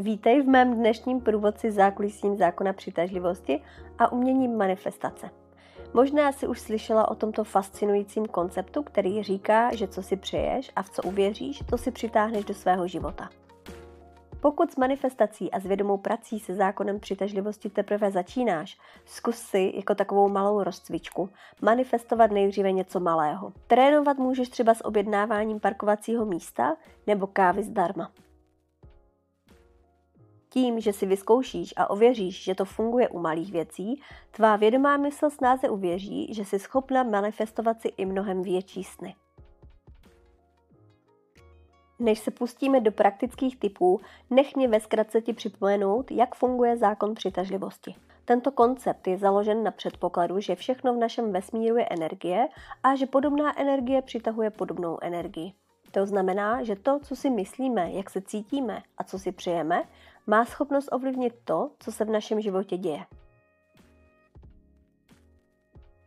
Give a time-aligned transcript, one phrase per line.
[0.00, 3.62] Vítej v mém dnešním průvodci zákulisím zákona přitažlivosti
[3.98, 5.30] a uměním manifestace.
[5.94, 10.82] Možná si už slyšela o tomto fascinujícím konceptu, který říká, že co si přeješ a
[10.82, 13.28] v co uvěříš, to si přitáhneš do svého života.
[14.40, 19.94] Pokud s manifestací a s vědomou prací se zákonem přitažlivosti teprve začínáš, zkus si jako
[19.94, 21.30] takovou malou rozcvičku
[21.62, 23.52] manifestovat nejdříve něco malého.
[23.66, 26.76] Trénovat můžeš třeba s objednáváním parkovacího místa
[27.06, 28.10] nebo kávy zdarma.
[30.58, 35.30] Tím, že si vyzkoušíš a ověříš, že to funguje u malých věcí, tvá vědomá mysl
[35.30, 39.14] snáze uvěří, že jsi schopna manifestovat si i mnohem větší sny.
[41.98, 47.14] Než se pustíme do praktických typů, nech mě ve zkratce ti připomenout, jak funguje zákon
[47.14, 47.94] přitažlivosti.
[48.24, 52.48] Tento koncept je založen na předpokladu, že všechno v našem vesmíru je energie
[52.82, 55.52] a že podobná energie přitahuje podobnou energii.
[55.90, 59.82] To znamená, že to, co si myslíme, jak se cítíme a co si přejeme,
[60.26, 63.04] má schopnost ovlivnit to, co se v našem životě děje.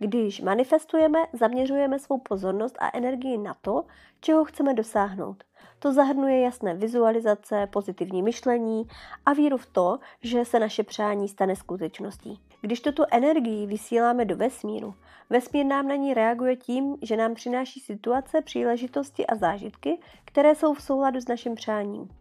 [0.03, 3.85] Když manifestujeme, zaměřujeme svou pozornost a energii na to,
[4.21, 5.43] čeho chceme dosáhnout.
[5.80, 8.88] To zahrnuje jasné vizualizace, pozitivní myšlení
[9.25, 12.39] a víru v to, že se naše přání stane skutečností.
[12.61, 14.93] Když tuto energii vysíláme do vesmíru,
[15.30, 20.73] vesmír nám na ní reaguje tím, že nám přináší situace, příležitosti a zážitky, které jsou
[20.73, 22.20] v souladu s naším přáním.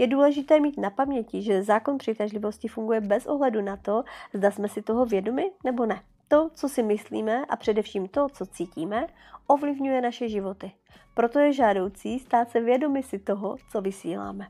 [0.00, 4.68] Je důležité mít na paměti, že zákon přitažlivosti funguje bez ohledu na to, zda jsme
[4.68, 6.00] si toho vědomi nebo ne.
[6.28, 9.06] To, co si myslíme a především to, co cítíme,
[9.46, 10.72] ovlivňuje naše životy.
[11.14, 14.48] Proto je žádoucí stát se vědomi si toho, co vysíláme.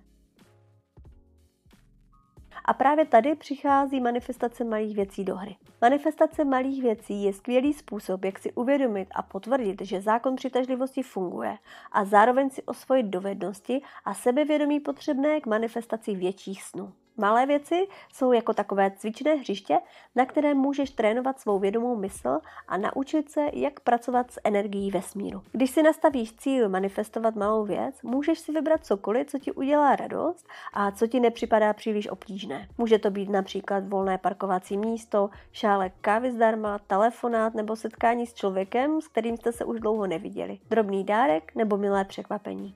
[2.70, 5.56] A právě tady přichází manifestace malých věcí do hry.
[5.80, 11.58] Manifestace malých věcí je skvělý způsob, jak si uvědomit a potvrdit, že zákon přitažlivosti funguje
[11.92, 16.92] a zároveň si osvojit dovednosti a sebevědomí potřebné k manifestaci větších snů.
[17.16, 19.78] Malé věci jsou jako takové cvičné hřiště,
[20.16, 22.38] na kterém můžeš trénovat svou vědomou mysl
[22.68, 25.42] a naučit se, jak pracovat s energií vesmíru.
[25.52, 30.46] Když si nastavíš cíl manifestovat malou věc, můžeš si vybrat cokoliv, co ti udělá radost
[30.72, 32.68] a co ti nepřipadá příliš obtížné.
[32.78, 39.00] Může to být například volné parkovací místo, šálek kávy zdarma, telefonát nebo setkání s člověkem,
[39.00, 42.74] s kterým jste se už dlouho neviděli, drobný dárek nebo milé překvapení.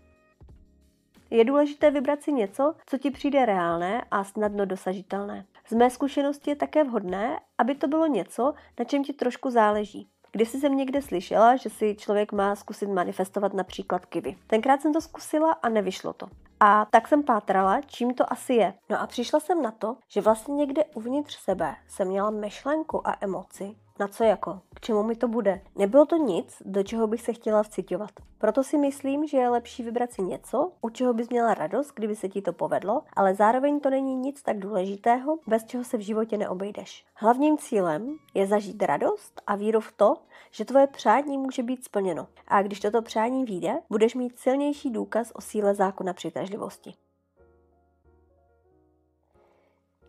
[1.35, 5.47] Je důležité vybrat si něco, co ti přijde reálné a snadno dosažitelné.
[5.69, 10.09] Z mé zkušenosti je také vhodné, aby to bylo něco, na čem ti trošku záleží.
[10.33, 14.37] Když jsem někde slyšela, že si člověk má zkusit manifestovat například kivy.
[14.47, 16.27] Tenkrát jsem to zkusila a nevyšlo to.
[16.61, 18.75] A tak jsem pátrala, čím to asi je.
[18.91, 23.17] No a přišla jsem na to, že vlastně někde uvnitř sebe jsem měla myšlenku a
[23.21, 24.61] emoci, na co jako?
[24.75, 25.61] K čemu mi to bude?
[25.77, 28.11] Nebylo to nic, do čeho bych se chtěla vcitovat.
[28.39, 32.17] Proto si myslím, že je lepší vybrat si něco, u čeho bys měla radost, kdyby
[32.17, 36.01] se ti to povedlo, ale zároveň to není nic tak důležitého, bez čeho se v
[36.01, 37.05] životě neobejdeš.
[37.15, 40.15] Hlavním cílem je zažít radost a víru v to,
[40.51, 42.27] že tvoje přání může být splněno.
[42.49, 46.95] A když toto přání vyjde, budeš mít silnější důkaz o síle zákona přitažlivosti.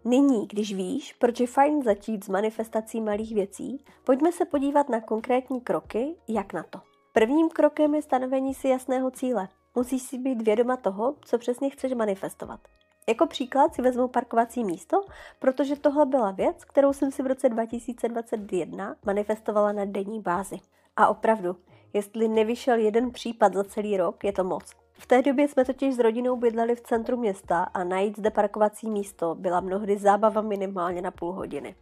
[0.08, 5.02] Nyní, když víš, proč je fajn začít s manifestací malých věcí, pojďme se podívat na
[5.02, 6.80] konkrétní kroky, jak na to.
[7.14, 9.48] Prvním krokem je stanovení si jasného cíle.
[9.76, 12.60] Musíš si být vědoma toho, co přesně chceš manifestovat.
[13.08, 15.06] Jako příklad si vezmu parkovací místo,
[15.40, 20.58] protože tohle byla věc, kterou jsem si v roce 2021 manifestovala na denní bázi.
[20.96, 21.56] A opravdu,
[21.94, 24.85] jestli nevyšel jeden případ za celý rok, je to moc.
[24.98, 28.90] V té době jsme totiž s rodinou bydleli v centru města a najít zde parkovací
[28.90, 31.76] místo byla mnohdy zábava minimálně na půl hodiny.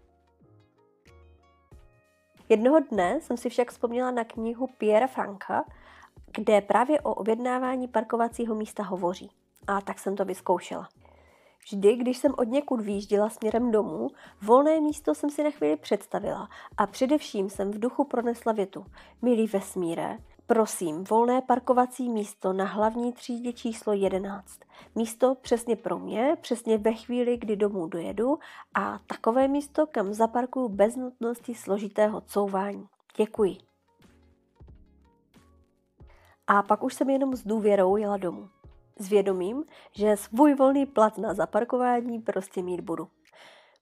[2.49, 5.65] Jednoho dne jsem si však vzpomněla na knihu Pierre Franka,
[6.37, 9.31] kde právě o objednávání parkovacího místa hovoří.
[9.67, 10.89] A tak jsem to vyzkoušela.
[11.63, 14.07] Vždy, když jsem od někud výjížděla směrem domů,
[14.41, 18.85] volné místo jsem si na chvíli představila a především jsem v duchu pronesla větu.
[19.21, 20.17] Milý vesmíre,
[20.47, 24.59] Prosím, volné parkovací místo na hlavní třídě číslo 11.
[24.95, 28.39] Místo přesně pro mě, přesně ve chvíli, kdy domů dojedu
[28.73, 32.87] a takové místo, kam zaparkuju bez nutnosti složitého couvání.
[33.17, 33.57] Děkuji.
[36.47, 38.49] A pak už jsem jenom s důvěrou jela domů.
[38.99, 43.07] S vědomím, že svůj volný plat na zaparkování prostě mít budu.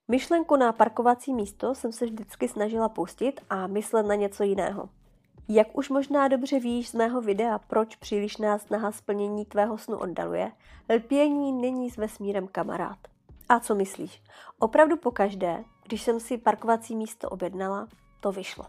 [0.08, 4.88] Myšlenku na parkovací místo jsem se vždycky snažila pustit a myslet na něco jiného.
[5.48, 10.52] Jak už možná dobře víš z mého videa, proč přílišná snaha splnění tvého snu oddaluje,
[10.94, 12.98] lpění není s vesmírem kamarád.
[13.48, 14.22] A co myslíš?
[14.58, 17.88] Opravdu pokaždé, když jsem si parkovací místo objednala,
[18.20, 18.64] to vyšlo.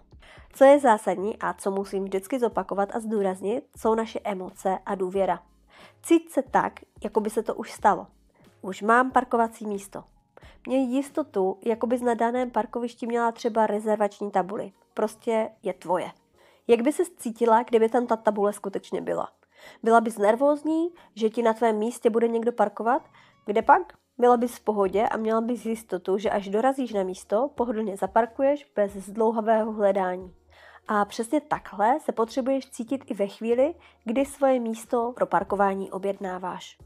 [0.53, 5.43] Co je zásadní a co musím vždycky zopakovat a zdůraznit, jsou naše emoce a důvěra.
[6.03, 8.07] Cít se tak, jako by se to už stalo.
[8.61, 10.03] Už mám parkovací místo.
[10.67, 14.71] Měj jistotu, jako bys na daném parkovišti měla třeba rezervační tabuli.
[14.93, 16.11] Prostě je tvoje.
[16.67, 19.29] Jak by se cítila, kdyby tam ta tabule skutečně byla?
[19.83, 23.01] Byla bys nervózní, že ti na tvém místě bude někdo parkovat?
[23.45, 23.93] Kde pak?
[24.17, 28.71] Byla bys v pohodě a měla bys jistotu, že až dorazíš na místo, pohodlně zaparkuješ
[28.75, 30.33] bez zdlouhavého hledání.
[30.87, 36.77] A přesně takhle se potřebuješ cítit i ve chvíli, kdy svoje místo pro parkování objednáváš.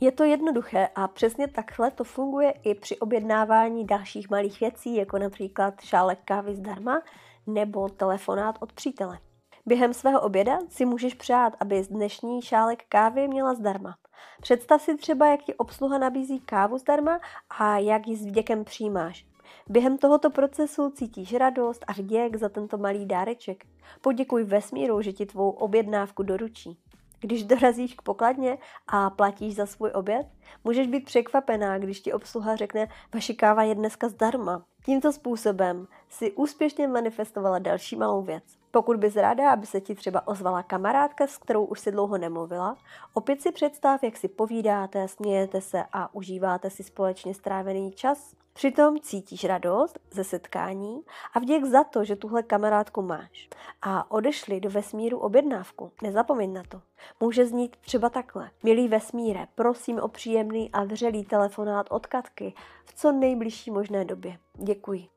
[0.00, 5.18] Je to jednoduché a přesně takhle to funguje i při objednávání dalších malých věcí, jako
[5.18, 7.02] například šálek kávy zdarma
[7.46, 9.18] nebo telefonát od přítele.
[9.66, 13.96] Během svého oběda si můžeš přát, aby dnešní šálek kávy měla zdarma.
[14.40, 17.20] Představ si třeba, jak ti obsluha nabízí kávu zdarma
[17.58, 19.26] a jak ji s vděkem přijímáš.
[19.68, 23.64] Během tohoto procesu cítíš radost a vděk za tento malý dáreček.
[24.00, 26.78] Poděkuj vesmíru, že ti tvou objednávku doručí.
[27.20, 30.26] Když dorazíš k pokladně a platíš za svůj oběd,
[30.64, 34.62] můžeš být překvapená, když ti obsluha řekne, vaše káva je dneska zdarma.
[34.84, 38.44] Tímto způsobem si úspěšně manifestovala další malou věc.
[38.70, 42.76] Pokud bys ráda, aby se ti třeba ozvala kamarádka, s kterou už si dlouho nemluvila,
[43.14, 48.34] opět si představ, jak si povídáte, smějete se a užíváte si společně strávený čas.
[48.56, 51.00] Přitom cítíš radost ze setkání
[51.34, 53.48] a vděk za to, že tuhle kamarádku máš.
[53.82, 55.92] A odešli do vesmíru objednávku.
[56.02, 56.82] Nezapomeň na to.
[57.20, 58.50] Může znít třeba takhle.
[58.62, 62.54] Milý vesmíre, prosím o příjemný a vřelý telefonát od Katky
[62.84, 64.38] v co nejbližší možné době.
[64.54, 65.15] Děkuji.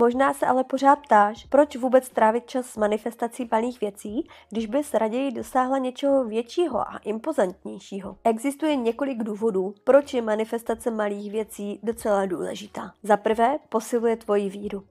[0.00, 4.94] Možná se ale pořád ptáš, proč vůbec trávit čas s manifestací malých věcí, když bys
[4.94, 8.16] raději dosáhla něčeho většího a impozantnějšího.
[8.24, 12.92] Existuje několik důvodů, proč je manifestace malých věcí docela důležitá.
[13.02, 14.84] Za prvé, posiluje tvoji víru.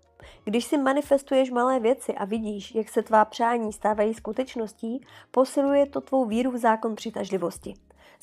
[0.44, 6.01] Když si manifestuješ malé věci a vidíš, jak se tvá přání stávají skutečností, posiluje to
[6.01, 7.73] tvou víru v zákon přitažlivosti.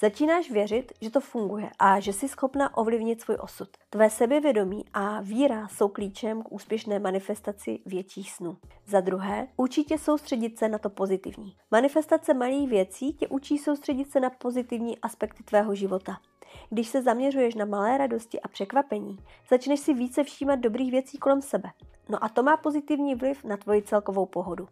[0.01, 3.69] Začínáš věřit, že to funguje a že jsi schopna ovlivnit svůj osud.
[3.91, 8.57] Tvé sebevědomí a víra jsou klíčem k úspěšné manifestaci větších snů.
[8.87, 11.57] Za druhé, učí tě soustředit se na to pozitivní.
[11.71, 16.19] Manifestace malých věcí tě učí soustředit se na pozitivní aspekty tvého života.
[16.71, 19.19] Když se zaměřuješ na malé radosti a překvapení,
[19.51, 21.71] začneš si více všímat dobrých věcí kolem sebe.
[22.09, 24.69] No a to má pozitivní vliv na tvoji celkovou pohodu.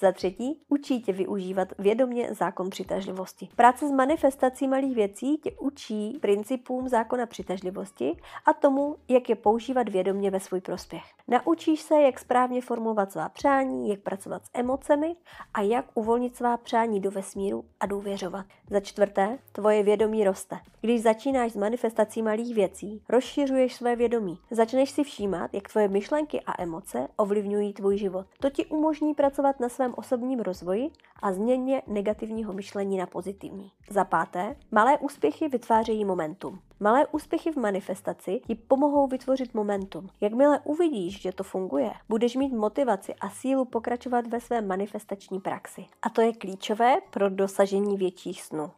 [0.00, 3.48] Za třetí, učí tě využívat vědomě zákon přitažlivosti.
[3.56, 8.16] Práce s manifestací malých věcí tě učí principům zákona přitažlivosti
[8.46, 11.02] a tomu, jak je používat vědomě ve svůj prospěch.
[11.28, 15.16] Naučíš se, jak správně formulovat svá přání, jak pracovat s emocemi
[15.54, 18.46] a jak uvolnit svá přání do vesmíru a důvěřovat.
[18.70, 20.58] Za čtvrté, tvoje vědomí roste.
[20.80, 24.38] Když začínáš s manifestací malých věcí, rozšiřuješ své vědomí.
[24.50, 28.26] Začneš si všímat, jak tvoje myšlenky a emoce ovlivňují tvůj život.
[28.40, 30.90] To ti umožní pracovat na svém svém osobním rozvoji
[31.22, 33.72] a změně negativního myšlení na pozitivní.
[33.90, 36.58] Za páté, malé úspěchy vytvářejí momentum.
[36.80, 40.08] Malé úspěchy v manifestaci ti pomohou vytvořit momentum.
[40.20, 45.86] Jakmile uvidíš, že to funguje, budeš mít motivaci a sílu pokračovat ve své manifestační praxi.
[46.02, 48.70] A to je klíčové pro dosažení větších snů.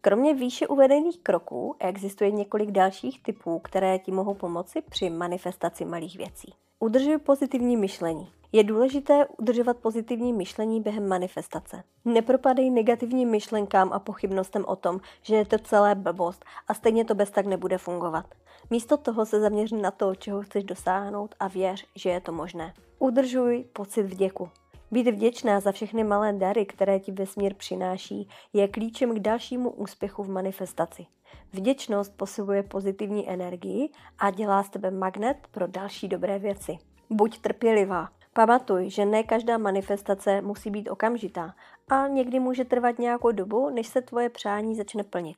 [0.00, 6.16] Kromě výše uvedených kroků existuje několik dalších typů, které ti mohou pomoci při manifestaci malých
[6.16, 6.54] věcí.
[6.82, 8.32] Udržuj pozitivní myšlení.
[8.52, 11.84] Je důležité udržovat pozitivní myšlení během manifestace.
[12.04, 17.14] Nepropadej negativním myšlenkám a pochybnostem o tom, že je to celé blbost a stejně to
[17.14, 18.26] bez tak nebude fungovat.
[18.70, 22.74] Místo toho se zaměř na to, čeho chceš dosáhnout a věř, že je to možné.
[22.98, 24.48] Udržuj pocit vděku.
[24.90, 30.22] Být vděčná za všechny malé dary, které ti vesmír přináší, je klíčem k dalšímu úspěchu
[30.22, 31.06] v manifestaci.
[31.52, 36.78] Vděčnost posiluje pozitivní energii a dělá z tebe magnet pro další dobré věci.
[37.10, 38.08] Buď trpělivá.
[38.32, 41.54] Pamatuj, že ne každá manifestace musí být okamžitá
[41.88, 45.36] a někdy může trvat nějakou dobu, než se tvoje přání začne plnit.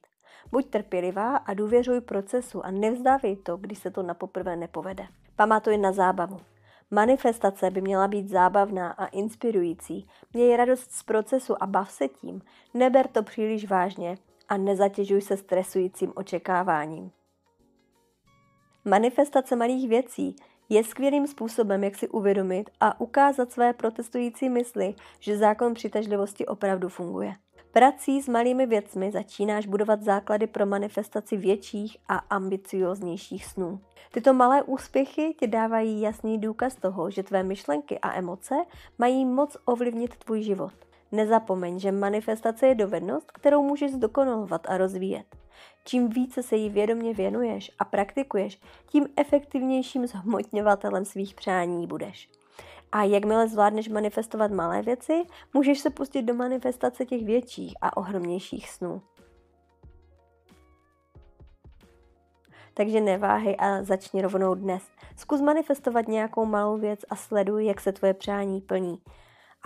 [0.50, 5.06] Buď trpělivá a důvěřuj procesu a nevzdávej to, když se to na poprvé nepovede.
[5.36, 6.40] Pamatuj na zábavu.
[6.90, 10.08] Manifestace by měla být zábavná a inspirující.
[10.32, 12.42] Měj radost z procesu a bav se tím.
[12.74, 17.10] Neber to příliš vážně a nezatěžuj se stresujícím očekáváním.
[18.84, 20.36] Manifestace malých věcí
[20.68, 26.88] je skvělým způsobem, jak si uvědomit a ukázat své protestující mysli, že zákon přitažlivosti opravdu
[26.88, 27.34] funguje.
[27.72, 33.80] Prací s malými věcmi začínáš budovat základy pro manifestaci větších a ambicioznějších snů.
[34.12, 38.54] Tyto malé úspěchy ti dávají jasný důkaz toho, že tvé myšlenky a emoce
[38.98, 40.72] mají moc ovlivnit tvůj život.
[41.12, 45.26] Nezapomeň, že manifestace je dovednost, kterou můžeš zdokonalovat a rozvíjet.
[45.84, 52.30] Čím více se jí vědomě věnuješ a praktikuješ, tím efektivnějším zhmotňovatelem svých přání budeš.
[52.92, 55.22] A jakmile zvládneš manifestovat malé věci,
[55.54, 59.02] můžeš se pustit do manifestace těch větších a ohromnějších snů.
[62.74, 64.82] Takže neváhej a začni rovnou dnes.
[65.16, 68.98] Zkus manifestovat nějakou malou věc a sleduj, jak se tvoje přání plní.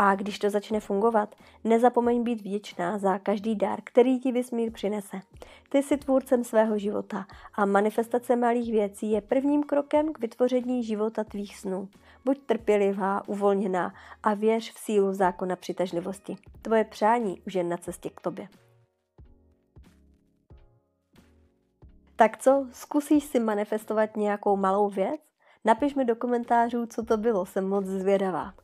[0.01, 5.21] A když to začne fungovat, nezapomeň být vděčná za každý dar, který ti vesmír přinese.
[5.69, 11.25] Ty jsi tvůrcem svého života a manifestace malých věcí je prvním krokem k vytvoření života
[11.25, 11.89] tvých snů.
[12.25, 16.37] Buď trpělivá, uvolněná a věř v sílu zákona přitažlivosti.
[16.63, 18.49] Tvoje přání už je na cestě k tobě.
[22.17, 25.21] Tak co, zkusíš si manifestovat nějakou malou věc?
[25.65, 28.55] Napiš mi do komentářů, co to bylo, jsem moc zvědavá.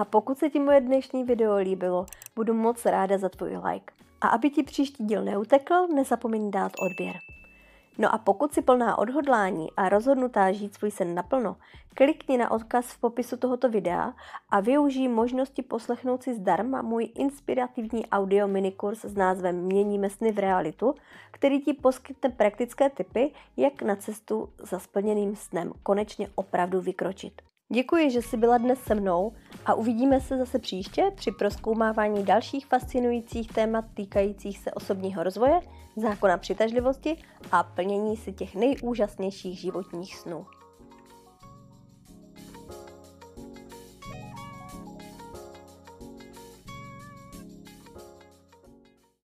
[0.00, 3.94] A pokud se ti moje dnešní video líbilo, budu moc ráda za tvůj like.
[4.20, 7.16] A aby ti příští díl neutekl, nezapomeň dát odběr.
[7.98, 11.56] No a pokud si plná odhodlání a rozhodnutá žít svůj sen naplno,
[11.94, 14.12] klikni na odkaz v popisu tohoto videa
[14.50, 20.38] a využij možnosti poslechnout si zdarma můj inspirativní audio minikurs s názvem Měníme sny v
[20.38, 20.94] realitu,
[21.30, 27.42] který ti poskytne praktické tipy, jak na cestu za splněným snem konečně opravdu vykročit.
[27.72, 29.32] Děkuji, že jsi byla dnes se mnou
[29.66, 35.60] a uvidíme se zase příště při proskoumávání dalších fascinujících témat týkajících se osobního rozvoje,
[35.96, 37.16] zákona přitažlivosti
[37.52, 40.46] a plnění si těch nejúžasnějších životních snů.